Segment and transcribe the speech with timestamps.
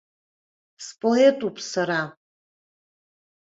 [0.87, 2.01] Споетуп сара.